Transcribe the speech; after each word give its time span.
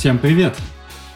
Всем 0.00 0.16
привет! 0.16 0.56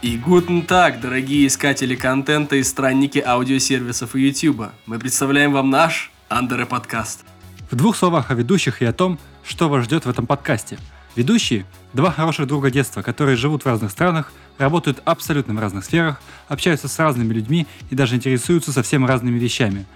И 0.02 0.18
guten 0.18 0.62
так, 0.62 1.00
дорогие 1.00 1.46
искатели 1.46 1.96
контента 1.96 2.56
и 2.56 2.62
странники 2.62 3.18
аудиосервисов 3.18 4.14
и 4.14 4.20
YouTube. 4.20 4.72
Мы 4.84 4.98
представляем 4.98 5.54
вам 5.54 5.70
наш 5.70 6.12
Андере 6.28 6.66
подкаст. 6.66 7.24
В 7.70 7.76
двух 7.76 7.96
словах 7.96 8.30
о 8.30 8.34
ведущих 8.34 8.82
и 8.82 8.84
о 8.84 8.92
том, 8.92 9.18
что 9.42 9.70
вас 9.70 9.86
ждет 9.86 10.04
в 10.04 10.10
этом 10.10 10.26
подкасте. 10.26 10.76
Ведущие– 11.16 11.64
два 11.94 12.10
хороших 12.10 12.46
друга 12.46 12.70
детства, 12.70 13.00
которые 13.00 13.38
живут 13.38 13.62
в 13.62 13.66
разных 13.66 13.90
странах, 13.90 14.34
работают 14.58 15.00
абсолютно 15.06 15.54
в 15.54 15.58
разных 15.58 15.86
сферах, 15.86 16.20
общаются 16.48 16.86
с 16.86 16.98
разными 16.98 17.32
людьми 17.32 17.66
и 17.88 17.94
даже 17.94 18.16
интересуются 18.16 18.70
совсем 18.70 19.06
разными 19.06 19.38
вещами. 19.38 19.86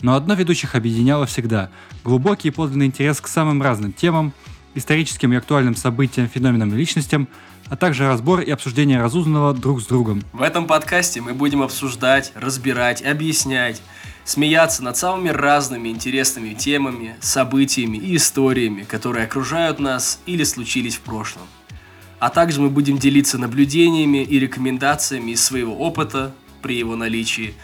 Но 0.00 0.14
одно 0.14 0.32
ведущих 0.32 0.74
объединяло 0.74 1.26
всегда– 1.26 1.68
глубокий 2.02 2.48
и 2.48 2.50
подлинный 2.50 2.86
интерес 2.86 3.20
к 3.20 3.28
самым 3.28 3.60
разным 3.60 3.92
темам, 3.92 4.32
историческим 4.74 5.32
и 5.32 5.36
актуальным 5.36 5.76
событиям, 5.76 6.28
феноменам 6.28 6.72
и 6.72 6.76
личностям, 6.76 7.28
а 7.68 7.76
также 7.76 8.06
разбор 8.06 8.40
и 8.40 8.50
обсуждение 8.50 9.00
разузнанного 9.00 9.54
друг 9.54 9.82
с 9.82 9.86
другом. 9.86 10.22
В 10.32 10.42
этом 10.42 10.66
подкасте 10.66 11.20
мы 11.20 11.34
будем 11.34 11.62
обсуждать, 11.62 12.32
разбирать, 12.34 13.02
объяснять, 13.02 13.82
смеяться 14.24 14.82
над 14.82 14.96
самыми 14.96 15.28
разными 15.30 15.88
интересными 15.88 16.54
темами, 16.54 17.16
событиями 17.20 17.98
и 17.98 18.16
историями, 18.16 18.82
которые 18.82 19.24
окружают 19.24 19.80
нас 19.80 20.20
или 20.26 20.44
случились 20.44 20.96
в 20.96 21.00
прошлом. 21.00 21.42
А 22.18 22.30
также 22.30 22.60
мы 22.60 22.68
будем 22.68 22.98
делиться 22.98 23.38
наблюдениями 23.38 24.24
и 24.24 24.38
рекомендациями 24.38 25.32
из 25.32 25.44
своего 25.44 25.76
опыта 25.76 26.34
при 26.62 26.76
его 26.76 26.96
наличии. 26.96 27.54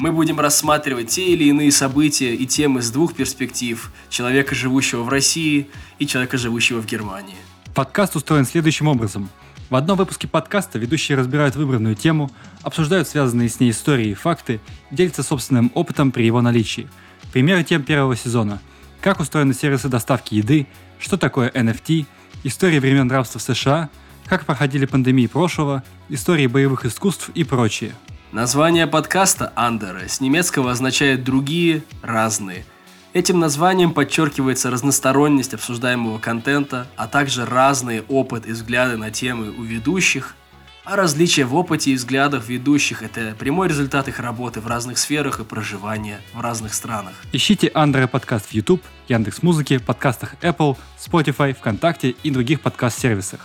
Мы 0.00 0.12
будем 0.12 0.40
рассматривать 0.40 1.08
те 1.08 1.26
или 1.26 1.44
иные 1.44 1.70
события 1.70 2.34
и 2.34 2.46
темы 2.46 2.80
с 2.80 2.90
двух 2.90 3.14
перспектив– 3.14 3.92
человека, 4.08 4.54
живущего 4.54 5.02
в 5.02 5.10
России 5.10 5.68
и 5.98 6.06
человека, 6.06 6.38
живущего 6.38 6.80
в 6.80 6.86
Германии. 6.86 7.36
Подкаст 7.74 8.16
устроен 8.16 8.46
следующим 8.46 8.88
образом– 8.88 9.28
в 9.68 9.76
одном 9.76 9.98
выпуске 9.98 10.26
подкаста 10.26 10.80
ведущие 10.80 11.16
разбирают 11.16 11.54
выбранную 11.54 11.94
тему, 11.94 12.28
обсуждают 12.62 13.06
связанные 13.06 13.48
с 13.48 13.60
ней 13.60 13.70
истории 13.70 14.08
и 14.08 14.14
факты, 14.14 14.60
делятся 14.90 15.22
собственным 15.22 15.70
опытом 15.74 16.10
при 16.10 16.24
его 16.24 16.40
наличии. 16.40 16.88
Примеры 17.32 17.62
тем 17.62 17.84
первого 17.84 18.16
сезона. 18.16 18.60
Как 19.00 19.20
устроены 19.20 19.54
сервисы 19.54 19.88
доставки 19.88 20.34
еды, 20.34 20.66
что 20.98 21.16
такое 21.16 21.50
NFT, 21.50 22.06
истории 22.42 22.80
времен 22.80 23.08
рабства 23.12 23.38
в 23.38 23.42
США, 23.42 23.90
как 24.24 24.44
проходили 24.44 24.86
пандемии 24.86 25.28
прошлого, 25.28 25.84
истории 26.08 26.48
боевых 26.48 26.84
искусств 26.84 27.30
и 27.34 27.44
прочее. 27.44 27.94
Название 28.32 28.86
подкаста 28.86 29.52
«Андеры» 29.56 30.08
с 30.08 30.20
немецкого 30.20 30.70
означает 30.70 31.24
«другие», 31.24 31.82
«разные», 32.00 32.64
Этим 33.12 33.40
названием 33.40 33.92
подчеркивается 33.92 34.70
разносторонность 34.70 35.52
обсуждаемого 35.52 36.20
контента, 36.20 36.86
а 36.94 37.08
также 37.08 37.44
разные 37.44 38.02
опыт 38.02 38.46
и 38.46 38.52
взгляды 38.52 38.96
на 38.96 39.10
темы 39.10 39.50
у 39.50 39.64
ведущих, 39.64 40.36
а 40.84 40.94
различия 40.94 41.44
в 41.44 41.56
опыте 41.56 41.90
и 41.90 41.96
взглядах 41.96 42.48
ведущих– 42.48 43.02
это 43.04 43.34
прямой 43.36 43.66
результат 43.66 44.06
их 44.06 44.20
работы 44.20 44.60
в 44.60 44.68
разных 44.68 44.98
сферах 44.98 45.40
и 45.40 45.44
проживания 45.44 46.20
в 46.32 46.40
разных 46.40 46.72
странах. 46.72 47.14
Ищите 47.32 47.68
Андре 47.74 48.06
подкаст 48.06 48.46
в 48.46 48.54
YouTube, 48.54 48.82
Яндекс 49.08 49.42
Музыки, 49.42 49.78
подкастах 49.78 50.36
Apple, 50.40 50.76
Spotify, 50.96 51.52
ВКонтакте 51.52 52.10
и 52.10 52.30
других 52.30 52.60
подкаст-сервисах. 52.60 53.40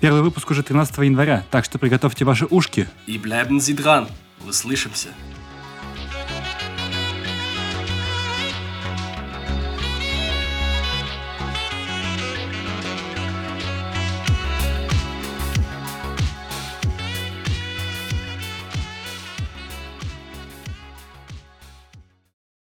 Первый 0.00 0.22
выпуск 0.22 0.50
уже 0.50 0.62
13 0.62 0.96
января, 0.98 1.44
так 1.50 1.64
что 1.66 1.78
приготовьте 1.78 2.24
ваши 2.24 2.46
ушки. 2.46 2.88
И 3.06 3.18
bleiben 3.18 3.58
Sie 3.58 3.76
dran. 3.76 4.08
Услышимся. 4.48 5.08